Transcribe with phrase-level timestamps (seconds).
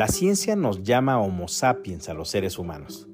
[0.00, 3.06] La ciencia nos llama Homo sapiens a los seres humanos.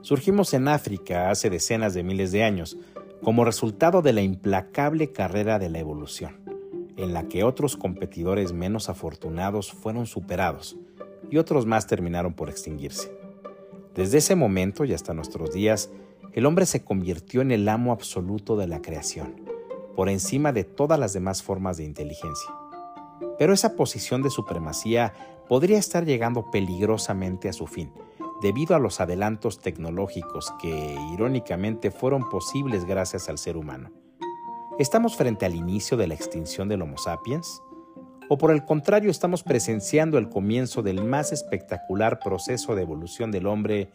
[0.00, 2.76] Surgimos en África hace decenas de miles de años
[3.22, 6.40] como resultado de la implacable carrera de la evolución,
[6.96, 10.76] en la que otros competidores menos afortunados fueron superados
[11.30, 13.16] y otros más terminaron por extinguirse.
[13.94, 15.92] Desde ese momento y hasta nuestros días,
[16.32, 19.36] el hombre se convirtió en el amo absoluto de la creación,
[19.94, 22.50] por encima de todas las demás formas de inteligencia.
[23.38, 25.12] Pero esa posición de supremacía
[25.48, 27.92] podría estar llegando peligrosamente a su fin,
[28.42, 33.90] debido a los adelantos tecnológicos que, irónicamente, fueron posibles gracias al ser humano.
[34.78, 37.62] ¿Estamos frente al inicio de la extinción del Homo sapiens?
[38.28, 43.46] ¿O por el contrario estamos presenciando el comienzo del más espectacular proceso de evolución del
[43.46, 43.92] hombre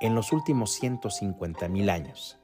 [0.00, 2.38] en los últimos 150.000 años?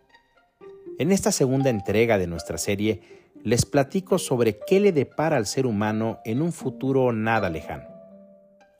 [0.98, 5.66] En esta segunda entrega de nuestra serie les platico sobre qué le depara al ser
[5.66, 7.88] humano en un futuro nada lejano.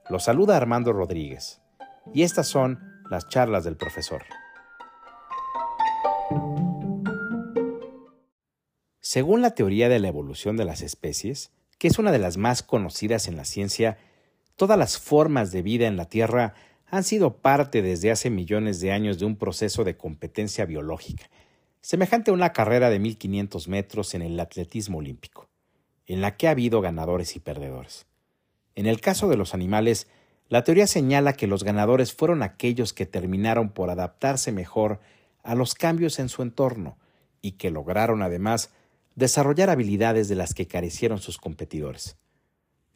[0.08, 1.60] Los saluda Armando Rodríguez
[2.12, 4.22] y estas son las charlas del profesor.
[9.00, 12.62] Según la teoría de la evolución de las especies, que es una de las más
[12.62, 13.96] conocidas en la ciencia,
[14.56, 16.54] todas las formas de vida en la Tierra
[16.90, 21.30] han sido parte desde hace millones de años de un proceso de competencia biológica,
[21.80, 25.48] semejante a una carrera de 1500 metros en el atletismo olímpico,
[26.06, 28.06] en la que ha habido ganadores y perdedores.
[28.74, 30.06] En el caso de los animales,
[30.48, 35.00] la teoría señala que los ganadores fueron aquellos que terminaron por adaptarse mejor
[35.42, 36.96] a los cambios en su entorno
[37.42, 38.70] y que lograron además
[39.14, 42.16] desarrollar habilidades de las que carecieron sus competidores.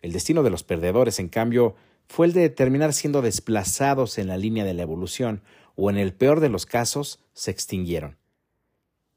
[0.00, 1.74] El destino de los perdedores, en cambio,
[2.08, 5.42] fue el de terminar siendo desplazados en la línea de la evolución
[5.77, 8.19] o, en el peor de los casos, se extinguieron.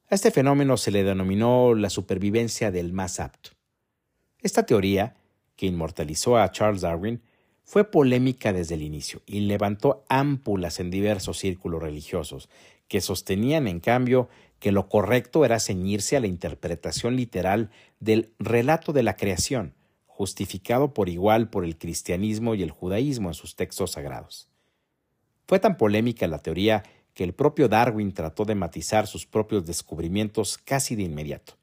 [0.09, 3.51] A este fenómeno se le denominó la supervivencia del más apto.
[4.41, 5.15] Esta teoría
[5.55, 7.21] que inmortalizó a Charles Darwin,
[7.63, 12.49] fue polémica desde el inicio y levantó ámpulas en diversos círculos religiosos,
[12.87, 14.29] que sostenían, en cambio,
[14.59, 19.73] que lo correcto era ceñirse a la interpretación literal del relato de la creación,
[20.05, 24.47] justificado por igual por el cristianismo y el judaísmo en sus textos sagrados.
[25.47, 26.83] Fue tan polémica la teoría
[27.15, 31.57] que el propio Darwin trató de matizar sus propios descubrimientos casi de inmediato.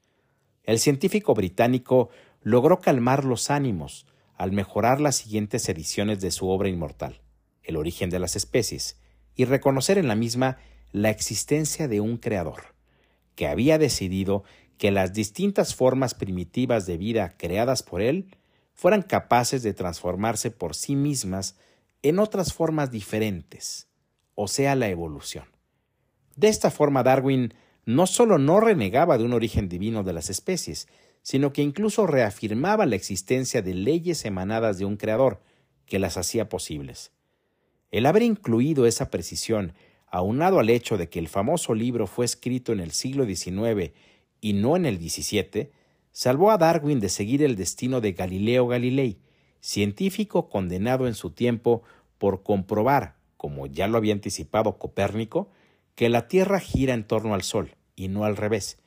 [0.63, 2.09] El científico británico
[2.41, 7.21] logró calmar los ánimos al mejorar las siguientes ediciones de su obra inmortal,
[7.61, 8.97] El origen de las especies,
[9.35, 10.57] y reconocer en la misma
[10.91, 12.75] la existencia de un creador,
[13.35, 14.43] que había decidido
[14.77, 18.35] que las distintas formas primitivas de vida creadas por él
[18.73, 21.57] fueran capaces de transformarse por sí mismas
[22.01, 23.87] en otras formas diferentes,
[24.35, 25.45] o sea, la evolución.
[26.35, 27.53] De esta forma Darwin
[27.85, 30.87] no solo no renegaba de un origen divino de las especies,
[31.21, 35.41] sino que incluso reafirmaba la existencia de leyes emanadas de un creador
[35.85, 37.11] que las hacía posibles.
[37.91, 39.73] El haber incluido esa precisión,
[40.07, 43.93] aunado al hecho de que el famoso libro fue escrito en el siglo XIX
[44.41, 45.69] y no en el XVII,
[46.11, 49.19] salvó a Darwin de seguir el destino de Galileo Galilei,
[49.61, 51.83] científico condenado en su tiempo
[52.17, 55.49] por comprobar, como ya lo había anticipado Copérnico,
[55.95, 58.77] que la Tierra gira en torno al Sol y no al revés,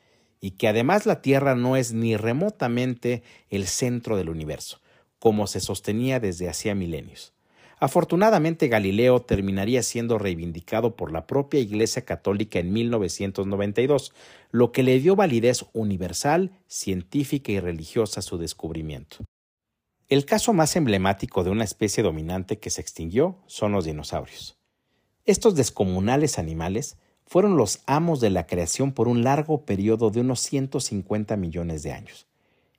[0.41, 4.81] y que además la Tierra no es ni remotamente el centro del universo,
[5.19, 7.35] como se sostenía desde hacía milenios.
[7.81, 14.15] Afortunadamente Galileo terminaría siendo reivindicado por la propia Iglesia Católica en 1992,
[14.53, 19.19] lo que le dio validez universal, científica y religiosa a su descubrimiento.
[20.09, 24.57] El caso más emblemático de una especie dominante que se extinguió son los dinosaurios.
[25.25, 26.97] Estos descomunales animales
[27.27, 31.91] fueron los amos de la creación por un largo periodo de unos 150 millones de
[31.91, 32.29] años.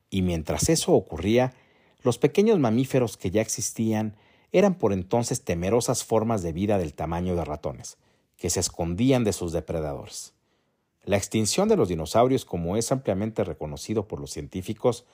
[0.10, 1.54] Y mientras eso ocurría,
[2.02, 4.16] los pequeños mamíferos que ya existían
[4.54, 7.98] eran por entonces temerosas formas de vida del tamaño de ratones,
[8.38, 10.34] que se escondían de sus depredadores.
[11.04, 15.06] La extinción de los dinosaurios, como es ampliamente reconocido por los científicos,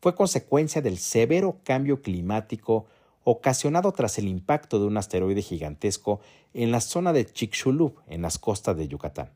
[0.00, 2.86] fue consecuencia del severo cambio climático
[3.24, 6.20] ocasionado tras el impacto de un asteroide gigantesco
[6.54, 9.30] en la zona de Chicxulub, en las costas de Yucatán.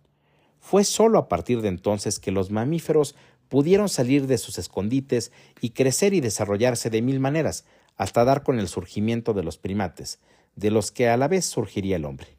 [0.61, 3.17] Fue solo a partir de entonces que los mamíferos
[3.49, 7.67] pudieron salir de sus escondites y crecer y desarrollarse de mil maneras,
[7.97, 10.21] hasta dar con el surgimiento de los primates,
[10.57, 12.39] de los que a la vez surgiría el hombre.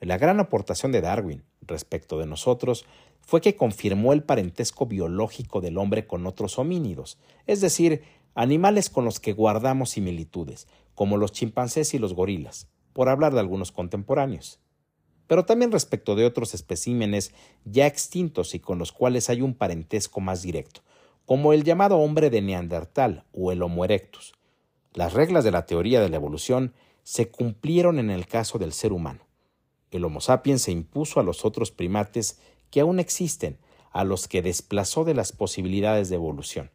[0.00, 2.84] La gran aportación de Darwin respecto de nosotros
[3.20, 8.02] fue que confirmó el parentesco biológico del hombre con otros homínidos, es decir,
[8.34, 13.40] animales con los que guardamos similitudes, como los chimpancés y los gorilas, por hablar de
[13.40, 14.60] algunos contemporáneos.
[15.26, 17.32] Pero también respecto de otros especímenes
[17.64, 20.82] ya extintos y con los cuales hay un parentesco más directo,
[21.24, 24.34] como el llamado hombre de Neandertal o el Homo erectus.
[24.92, 26.72] Las reglas de la teoría de la evolución
[27.02, 29.25] se cumplieron en el caso del ser humano.
[29.90, 32.38] El Homo sapiens se impuso a los otros primates
[32.70, 33.58] que aún existen,
[33.92, 36.70] a los que desplazó de las posibilidades de evolución,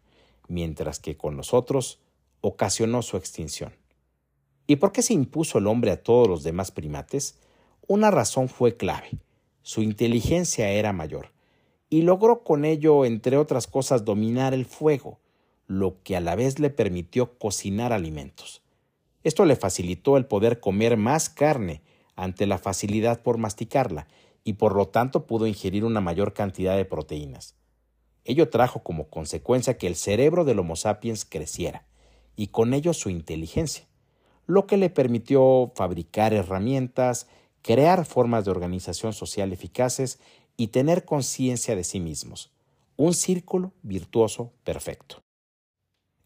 [0.47, 1.99] mientras que con los otros
[2.41, 3.73] ocasionó su extinción.
[4.67, 7.37] ¿Y por qué se impuso el hombre a todos los demás primates?
[7.87, 9.09] Una razón fue clave.
[9.63, 11.31] Su inteligencia era mayor,
[11.89, 15.19] y logró con ello, entre otras cosas, dominar el fuego,
[15.67, 18.61] lo que a la vez le permitió cocinar alimentos.
[19.23, 21.81] Esto le facilitó el poder comer más carne
[22.15, 24.07] ante la facilidad por masticarla,
[24.43, 27.55] y por lo tanto pudo ingerir una mayor cantidad de proteínas.
[28.23, 31.85] Ello trajo como consecuencia que el cerebro del Homo sapiens creciera,
[32.35, 33.87] y con ello su inteligencia,
[34.47, 37.27] lo que le permitió fabricar herramientas,
[37.61, 40.19] crear formas de organización social eficaces
[40.57, 42.51] y tener conciencia de sí mismos.
[42.97, 45.23] Un círculo virtuoso perfecto.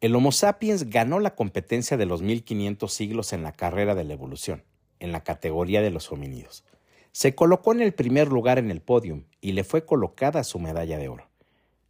[0.02, 4.14] El Homo sapiens ganó la competencia de los 1500 siglos en la carrera de la
[4.14, 4.64] evolución,
[5.06, 6.66] en la categoría de los homínidos.
[7.14, 10.98] Se colocó en el primer lugar en el podium y le fue colocada su medalla
[10.98, 11.30] de oro.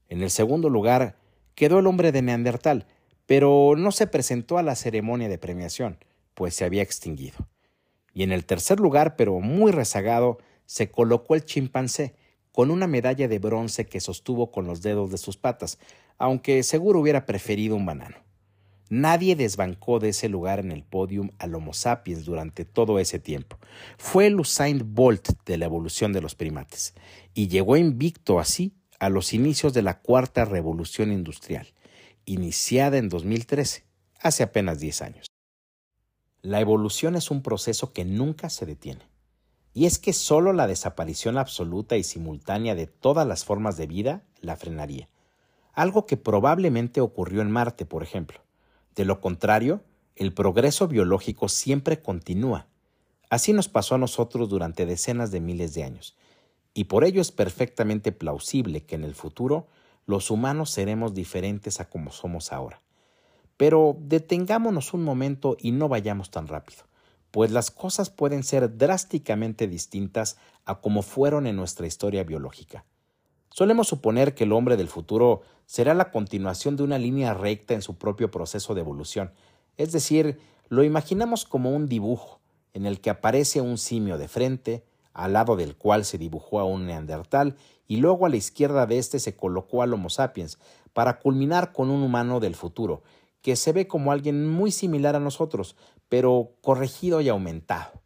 [0.08, 1.16] En el segundo lugar
[1.56, 2.86] quedó el hombre de Neandertal,
[3.26, 5.98] pero no se presentó a la ceremonia de premiación,
[6.36, 7.48] pues se había extinguido.
[8.14, 12.14] Y en el tercer lugar, pero muy rezagado, se colocó el chimpancé,
[12.52, 15.78] con una medalla de bronce que sostuvo con los dedos de sus patas,
[16.18, 18.25] aunque seguro hubiera preferido un banano.
[18.98, 23.60] Nadie desbancó de ese lugar en el podium al Homo sapiens durante todo ese tiempo.
[23.98, 26.94] Fue el Usain Bolt de la evolución de los primates,
[27.34, 31.68] y llegó invicto así a los inicios de la cuarta revolución industrial,
[32.24, 33.84] iniciada en 2013,
[34.22, 35.28] hace apenas 10 años.
[36.42, 39.10] La evolución es un proceso que nunca se detiene.
[39.74, 44.24] Y es que solo la desaparición absoluta y simultánea de todas las formas de vida
[44.40, 45.10] la frenaría.
[45.74, 48.45] Algo que probablemente ocurrió en Marte, por ejemplo.
[48.96, 49.82] De lo contrario,
[50.16, 52.68] el progreso biológico siempre continúa.
[53.30, 56.16] Así nos pasó a nosotros durante decenas de miles de años.
[56.74, 59.68] Y por ello es perfectamente plausible que en el futuro
[60.06, 62.82] los humanos seremos diferentes a como somos ahora.
[63.58, 66.84] Pero detengámonos un momento y no vayamos tan rápido,
[67.32, 72.86] pues las cosas pueden ser drásticamente distintas a como fueron en nuestra historia biológica.
[73.58, 77.82] Solemos suponer que el hombre del futuro será la continuación de una línea recta en
[77.82, 79.32] su propio proceso de evolución,
[79.78, 82.42] es decir, lo imaginamos como un dibujo
[82.74, 86.66] en el que aparece un simio de frente, al lado del cual se dibujó a
[86.66, 87.56] un neandertal
[87.88, 90.60] y luego a la izquierda de éste se colocó al Homo sapiens,
[90.92, 93.04] para culminar con un humano del futuro,
[93.42, 95.78] que se ve como alguien muy similar a nosotros,
[96.10, 98.02] pero corregido y aumentado.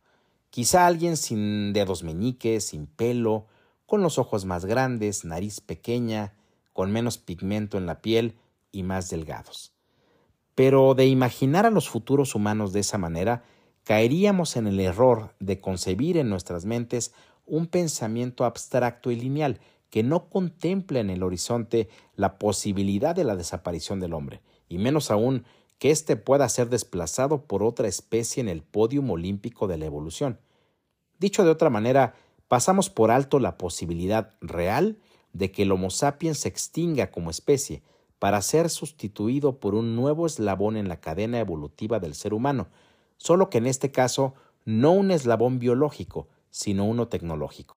[0.51, 3.47] Quizá alguien sin dedos meñiques, sin pelo,
[3.89, 6.35] con los ojos más grandes, nariz pequeña,
[6.73, 8.35] con menos pigmento en la piel
[8.71, 9.73] y más delgados.
[10.53, 13.43] Pero de imaginar a los futuros humanos de esa manera,
[13.83, 17.13] caeríamos en el error de concebir en nuestras mentes
[17.47, 19.59] un pensamiento abstracto y lineal
[19.89, 25.09] que no contempla en el horizonte la posibilidad de la desaparición del hombre, y menos
[25.09, 25.45] aún
[25.79, 30.39] que éste pueda ser desplazado por otra especie en el podium olímpico de la evolución.
[31.17, 32.13] Dicho de otra manera,
[32.49, 34.97] pasamos por alto la posibilidad real
[35.31, 37.83] de que el Homo sapiens se extinga como especie
[38.17, 42.67] para ser sustituido por un nuevo eslabón en la cadena evolutiva del ser humano,
[43.15, 44.33] solo que en este caso
[44.65, 47.75] no un eslabón biológico, sino uno tecnológico.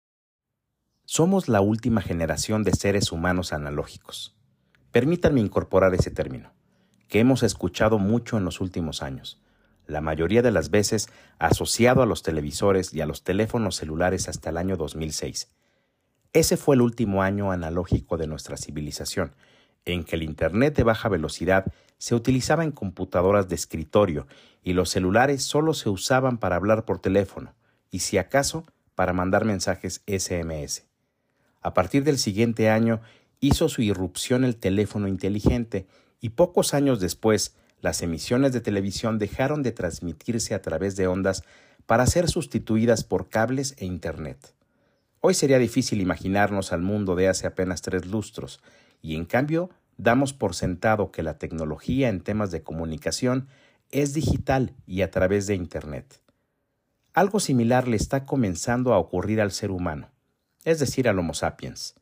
[1.05, 4.35] Somos la última generación de seres humanos analógicos.
[4.91, 6.53] Permítanme incorporar ese término
[7.09, 9.39] que hemos escuchado mucho en los últimos años,
[9.87, 11.09] la mayoría de las veces
[11.39, 15.49] asociado a los televisores y a los teléfonos celulares hasta el año 2006.
[16.33, 19.35] Ese fue el último año analógico de nuestra civilización,
[19.85, 21.67] en que el Internet de baja velocidad
[21.99, 24.27] se utilizaba en computadoras de escritorio
[24.63, 27.55] y los celulares solo se usaban para hablar por teléfono
[27.91, 30.85] y si acaso para mandar mensajes SMS.
[31.61, 33.01] A partir del siguiente año
[33.41, 35.87] hizo su irrupción el teléfono inteligente
[36.21, 41.43] y pocos años después las emisiones de televisión dejaron de transmitirse a través de ondas
[41.85, 44.55] para ser sustituidas por cables e Internet.
[45.21, 48.63] Hoy sería difícil imaginarnos al mundo de hace apenas tres lustros,
[49.03, 53.49] y en cambio damos por sentado que la tecnología en temas de comunicación
[53.91, 56.23] es digital y a través de Internet.
[57.13, 60.09] Algo similar le está comenzando a ocurrir al ser humano,
[60.65, 61.97] es decir, al Homo sapiens.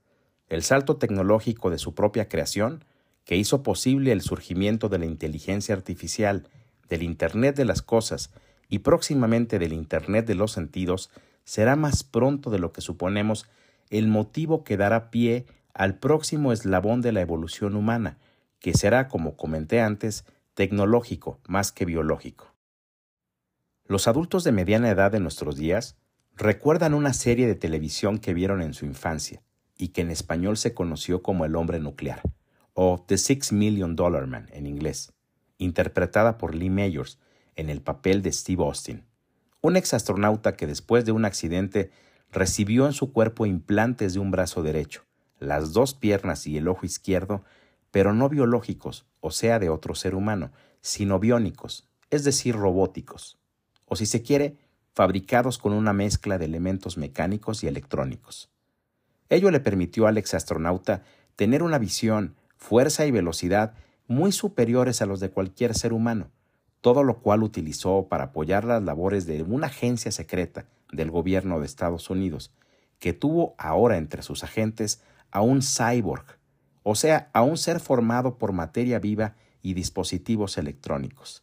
[0.47, 2.85] El salto tecnológico de su propia creación
[3.25, 6.49] que hizo posible el surgimiento de la inteligencia artificial,
[6.89, 8.31] del Internet de las Cosas
[8.69, 11.11] y próximamente del Internet de los Sentidos,
[11.45, 13.47] será más pronto de lo que suponemos
[13.91, 18.19] el motivo que dará pie al próximo eslabón de la evolución humana,
[18.59, 20.25] que será, como comenté antes,
[20.55, 22.55] tecnológico más que biológico.
[23.87, 25.97] Los adultos de mediana edad de nuestros días
[26.37, 29.43] recuerdan una serie de televisión que vieron en su infancia
[29.77, 32.23] y que en español se conoció como El hombre nuclear,
[32.75, 35.13] o The Six Million Dollar Man en inglés,
[35.59, 37.19] interpretada por Lee Mayors
[37.57, 39.05] en el papel de Steve Austin,
[39.61, 41.91] un exastronauta que después de un accidente
[42.33, 45.05] recibió en su cuerpo implantes de un brazo derecho,
[45.39, 47.45] las dos piernas y el ojo izquierdo,
[47.91, 53.39] pero no biológicos, o sea, de otro ser humano, sino biónicos, es decir, robóticos,
[53.87, 54.57] o si se quiere,
[54.95, 58.51] fabricados con una mezcla de elementos mecánicos y electrónicos.
[59.29, 61.03] Ello le permitió al exastronauta
[61.37, 63.73] tener una visión, fuerza y velocidad
[64.07, 66.31] muy superiores a los de cualquier ser humano,
[66.81, 71.67] todo lo cual utilizó para apoyar las labores de una agencia secreta del gobierno de
[71.67, 72.53] Estados Unidos,
[72.99, 76.39] que tuvo ahora entre sus agentes a un cyborg,
[76.83, 81.43] o sea, a un ser formado por materia viva y dispositivos electrónicos.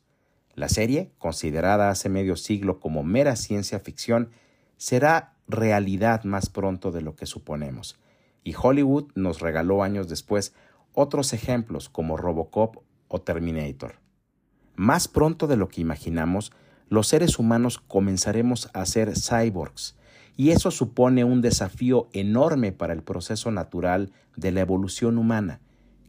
[0.53, 4.29] La serie, considerada hace medio siglo como mera ciencia ficción,
[4.77, 7.97] será realidad más pronto de lo que suponemos,
[8.43, 10.53] y Hollywood nos regaló años después
[10.99, 12.77] otros ejemplos como Robocop
[13.07, 13.99] o Terminator.
[14.75, 16.51] Más pronto de lo que imaginamos,
[16.89, 19.95] los seres humanos comenzaremos a ser cyborgs,
[20.35, 25.61] y eso supone un desafío enorme para el proceso natural de la evolución humana,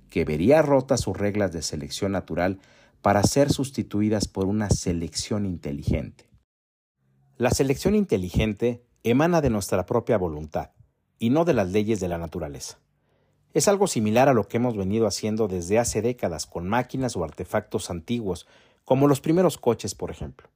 [0.09, 2.59] que vería rotas sus reglas de selección natural
[3.03, 6.31] para ser sustituidas por una selección inteligente.
[7.37, 10.71] La selección inteligente emana de nuestra propia voluntad
[11.19, 12.79] y no de las leyes de la naturaleza.
[13.55, 17.25] Es algo similar a lo que hemos venido haciendo desde hace décadas con máquinas o
[17.25, 18.47] artefactos antiguos,
[18.85, 20.49] como los primeros coches, por ejemplo.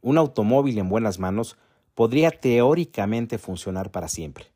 [0.00, 1.56] Un automóvil en buenas manos
[1.94, 4.46] podría teóricamente funcionar para siempre.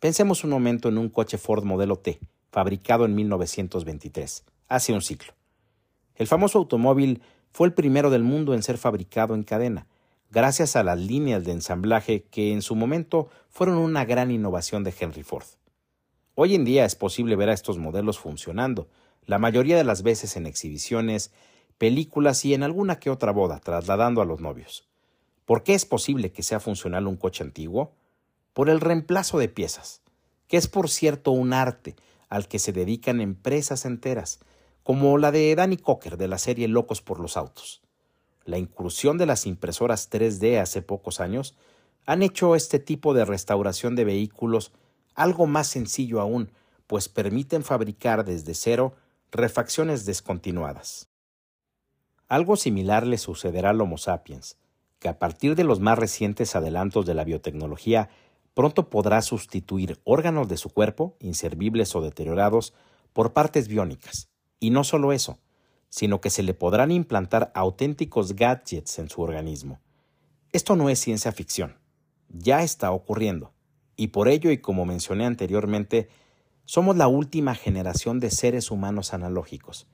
[0.00, 2.18] Pensemos un momento en un coche Ford modelo T,
[2.50, 5.34] fabricado en 1923, hace un ciclo.
[6.16, 7.22] El famoso automóvil
[7.52, 9.86] fue el primero del mundo en ser fabricado en cadena,
[10.30, 14.94] gracias a las líneas de ensamblaje que en su momento fueron una gran innovación de
[14.98, 15.46] Henry Ford.
[16.42, 18.88] Hoy en día es posible ver a estos modelos funcionando,
[19.26, 21.32] la mayoría de las veces en exhibiciones,
[21.76, 24.88] películas y en alguna que otra boda, trasladando a los novios.
[25.44, 27.92] ¿Por qué es posible que sea funcional un coche antiguo?
[28.54, 30.00] Por el reemplazo de piezas,
[30.48, 31.94] que es por cierto un arte
[32.30, 34.40] al que se dedican empresas enteras,
[34.82, 37.82] como la de Danny Cocker de la serie Locos por los Autos.
[38.46, 41.54] La incursión de las impresoras 3D hace pocos años
[42.06, 44.72] han hecho este tipo de restauración de vehículos
[45.20, 46.50] algo más sencillo aún,
[46.86, 48.94] pues permiten fabricar desde cero
[49.30, 51.08] refacciones descontinuadas.
[52.26, 54.56] Algo similar le sucederá al Homo sapiens,
[54.98, 58.08] que a partir de los más recientes adelantos de la biotecnología
[58.54, 62.72] pronto podrá sustituir órganos de su cuerpo, inservibles o deteriorados,
[63.12, 64.30] por partes biónicas.
[64.58, 65.38] Y no solo eso,
[65.90, 69.80] sino que se le podrán implantar auténticos gadgets en su organismo.
[70.52, 71.76] Esto no es ciencia ficción,
[72.28, 73.52] ya está ocurriendo,
[74.00, 76.08] y por ello, y como mencioné anteriormente,
[76.64, 79.86] somos la última generación de seres humanos analógicos,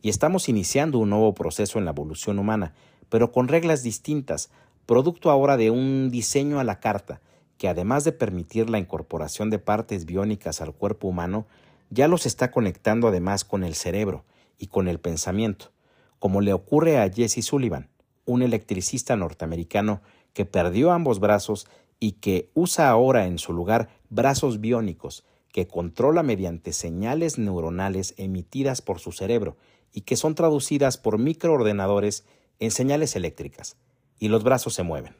[0.00, 2.74] y estamos iniciando un nuevo proceso en la evolución humana,
[3.08, 4.50] pero con reglas distintas,
[4.84, 7.20] producto ahora de un diseño a la carta,
[7.56, 11.46] que además de permitir la incorporación de partes biónicas al cuerpo humano,
[11.88, 14.24] ya los está conectando además con el cerebro
[14.58, 15.70] y con el pensamiento,
[16.18, 17.90] como le ocurre a Jesse Sullivan,
[18.24, 20.00] un electricista norteamericano
[20.32, 21.68] que perdió ambos brazos
[22.02, 28.82] y que usa ahora en su lugar brazos biónicos que controla mediante señales neuronales emitidas
[28.82, 29.56] por su cerebro
[29.92, 32.26] y que son traducidas por microordenadores
[32.58, 33.76] en señales eléctricas,
[34.18, 35.14] y los brazos se mueven.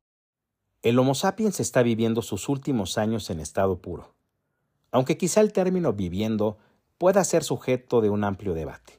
[0.82, 4.16] El Homo sapiens está viviendo sus últimos años en estado puro,
[4.90, 6.58] aunque quizá el término viviendo
[6.98, 8.98] pueda ser sujeto de un amplio debate.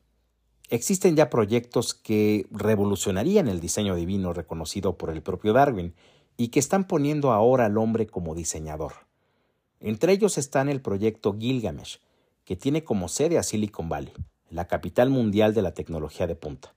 [0.69, 5.93] Existen ya proyectos que revolucionarían el diseño divino reconocido por el propio Darwin
[6.37, 8.93] y que están poniendo ahora al hombre como diseñador.
[9.79, 11.99] Entre ellos están el proyecto Gilgamesh,
[12.45, 14.13] que tiene como sede a Silicon Valley,
[14.49, 16.73] la capital mundial de la tecnología de punta.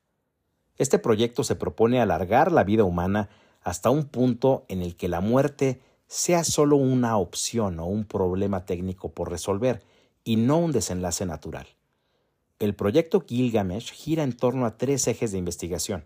[0.79, 3.29] Este proyecto se propone alargar la vida humana
[3.63, 8.65] hasta un punto en el que la muerte sea solo una opción o un problema
[8.65, 9.83] técnico por resolver
[10.23, 11.67] y no un desenlace natural.
[12.59, 16.05] El proyecto Gilgamesh gira en torno a tres ejes de investigación,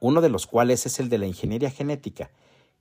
[0.00, 2.30] uno de los cuales es el de la ingeniería genética,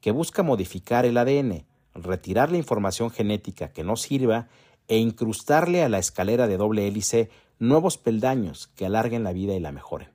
[0.02, 4.48] que busca modificar el ADN, retirar la información genética que no sirva
[4.88, 9.60] e incrustarle a la escalera de doble hélice nuevos peldaños que alarguen la vida y
[9.60, 10.10] la mejoren.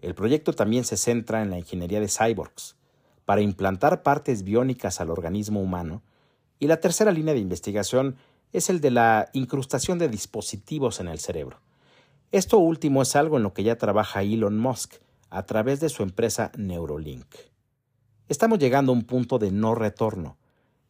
[0.00, 2.76] El proyecto también se centra en la ingeniería de cyborgs,
[3.24, 6.02] para implantar partes biónicas al organismo humano,
[6.58, 8.16] y la tercera línea de investigación
[8.52, 11.58] es el de la incrustación de dispositivos en el cerebro.
[12.30, 14.94] Esto último es algo en lo que ya trabaja Elon Musk
[15.30, 17.26] a través de su empresa Neurolink.
[18.28, 20.38] Estamos llegando a un punto de no retorno,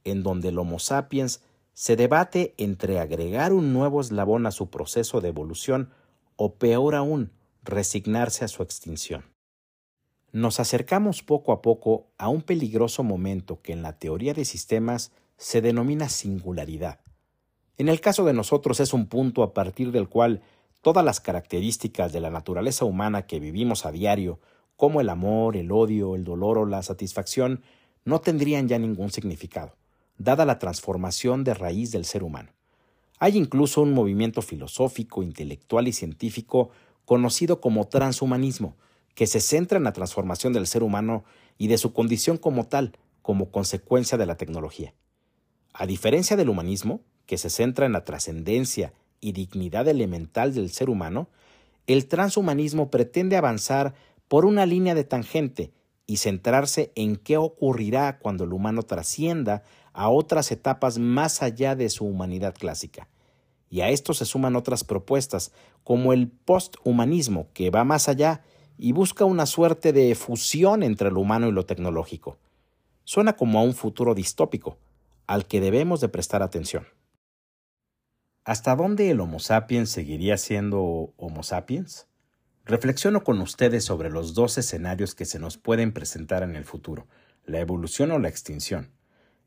[0.05, 5.21] en donde el Homo sapiens se debate entre agregar un nuevo eslabón a su proceso
[5.21, 5.91] de evolución
[6.37, 7.33] o peor aún,
[7.65, 9.25] resignarse a su extinción.
[10.31, 15.11] Nos acercamos poco a poco a un peligroso momento que en la teoría de sistemas
[15.37, 17.01] se denomina singularidad.
[17.77, 20.43] En el caso de nosotros es un punto a partir del cual
[20.83, 24.39] todas las características de la naturaleza humana que vivimos a diario,
[24.77, 27.63] como el amor, el odio, el dolor o la satisfacción,
[28.05, 29.77] no tendrían ya ningún significado,
[30.19, 32.51] dada la transformación de raíz del ser humano.
[33.19, 36.71] Hay incluso un movimiento filosófico, intelectual y científico
[37.05, 38.77] conocido como transhumanismo,
[39.15, 41.25] que se centra en la transformación del ser humano
[41.57, 44.95] y de su condición como tal, como consecuencia de la tecnología.
[45.73, 50.91] A diferencia del humanismo, que se centra en la trascendencia y dignidad elemental del ser
[50.91, 51.29] humano,
[51.87, 53.95] el transhumanismo pretende avanzar
[54.29, 55.73] por una línea de tangente
[56.07, 59.63] y centrarse en qué ocurrirá cuando el humano trascienda
[59.93, 63.09] a otras etapas más allá de su humanidad clásica.
[63.71, 65.53] Y a esto se suman otras propuestas,
[65.83, 68.43] como el posthumanismo, que va más allá
[68.77, 72.39] y busca una suerte de fusión entre lo humano y lo tecnológico.
[73.05, 74.79] Suena como a un futuro distópico,
[75.27, 76.87] al que debemos de prestar atención.
[78.45, 82.07] ¿Hasta dónde el Homo sapiens seguiría siendo Homo sapiens?
[82.67, 87.07] Reflexiono con ustedes sobre los dos escenarios que se nos pueden presentar en el futuro,
[87.45, 88.89] la evolución o la extinción.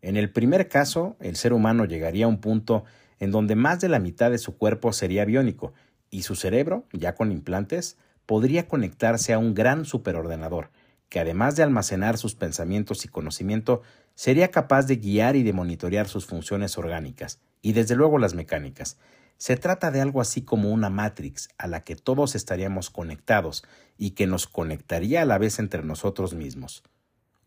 [0.03, 2.83] En el primer caso, el ser humano llegaría a un punto
[3.19, 5.73] en donde más de la mitad de su cuerpo sería biónico
[6.11, 7.97] y su cerebro, ya con implantes,
[8.27, 10.69] podría conectarse a un gran superordenador,
[11.09, 13.81] que además de almacenar sus pensamientos y conocimiento,
[14.13, 18.99] sería capaz de guiar y de monitorear sus funciones orgánicas, y desde luego las mecánicas.
[19.37, 23.63] Se trata de algo así como una Matrix a la que todos estaríamos conectados
[23.97, 26.83] y que nos conectaría a la vez entre nosotros mismos.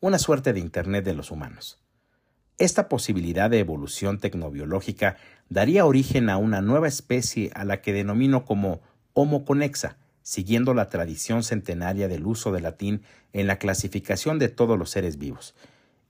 [0.00, 1.78] Una suerte de Internet de los humanos.
[2.58, 5.16] Esta posibilidad de evolución tecnobiológica
[5.48, 8.82] daría origen a una nueva especie a la que denomino como
[9.14, 14.78] Homo conexa, siguiendo la tradición centenaria del uso del latín en la clasificación de todos
[14.78, 15.54] los seres vivos.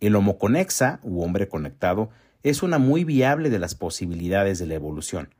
[0.00, 2.10] El Homo conexa, u hombre conectado,
[2.42, 5.30] es una muy viable de las posibilidades de la evolución.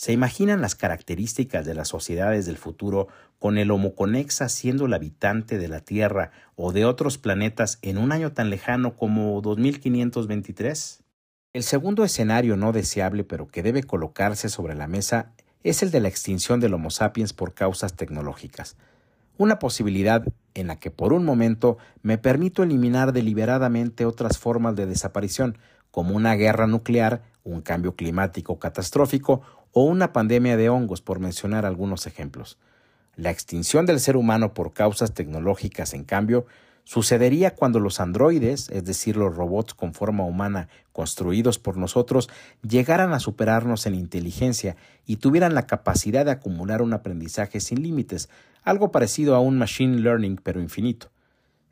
[0.00, 3.08] ¿Se imaginan las características de las sociedades del futuro
[3.38, 7.98] con el Homo conexa siendo el habitante de la Tierra o de otros planetas en
[7.98, 11.02] un año tan lejano como 2523?
[11.52, 15.32] El segundo escenario no deseable pero que debe colocarse sobre la mesa
[15.64, 18.78] es el de la extinción del Homo sapiens por causas tecnológicas,
[19.36, 24.86] una posibilidad en la que por un momento me permito eliminar deliberadamente otras formas de
[24.86, 25.58] desaparición,
[25.90, 31.66] como una guerra nuclear, un cambio climático catastrófico o una pandemia de hongos, por mencionar
[31.66, 32.58] algunos ejemplos.
[33.16, 36.46] La extinción del ser humano por causas tecnológicas, en cambio,
[36.90, 42.28] Sucedería cuando los androides, es decir, los robots con forma humana construidos por nosotros,
[42.68, 44.74] llegaran a superarnos en inteligencia
[45.06, 48.28] y tuvieran la capacidad de acumular un aprendizaje sin límites,
[48.64, 51.10] algo parecido a un machine learning pero infinito.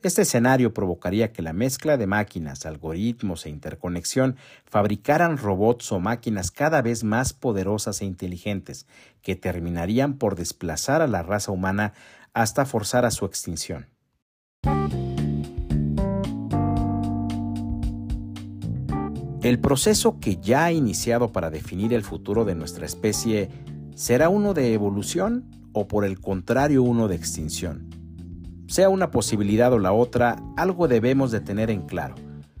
[0.01, 6.51] Este escenario provocaría que la mezcla de máquinas, algoritmos e interconexión fabricaran robots o máquinas
[6.51, 8.87] cada vez más poderosas e inteligentes,
[9.21, 11.91] que terminarían por desplazar a la raza humana
[12.33, 13.87] hasta forzar a su extinción.
[19.43, 23.49] El proceso que ya ha iniciado para definir el futuro de nuestra especie
[23.95, 27.98] será uno de evolución o por el contrario uno de extinción.
[28.69, 32.15] Sea una posibilidad o la otra, algo debemos de tener en claro.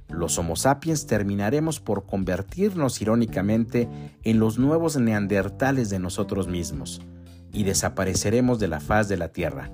[0.09, 3.87] Los Homo sapiens terminaremos por convertirnos irónicamente
[4.23, 6.99] en los nuevos neandertales de nosotros mismos
[7.53, 9.71] y desapareceremos de la faz de la Tierra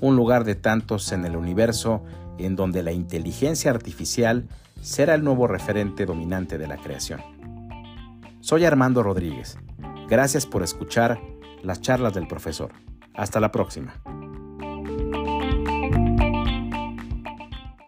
[0.00, 2.02] un lugar de tantos en el universo
[2.38, 4.48] en donde la inteligencia artificial
[4.82, 7.20] será el nuevo referente dominante de la creación.
[8.40, 9.56] Soy Armando Rodríguez.
[10.08, 11.18] Gracias por escuchar
[11.62, 12.72] las charlas del profesor.
[13.14, 14.02] Hasta la próxima.